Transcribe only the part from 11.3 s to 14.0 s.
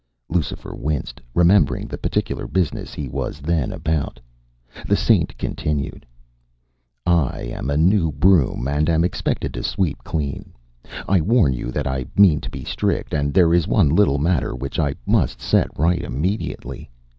you that I mean to be strict, and there is one